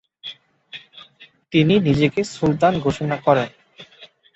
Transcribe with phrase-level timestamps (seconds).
[1.53, 3.49] তিনি নিজেকে সুলতান ঘোষণা করেন।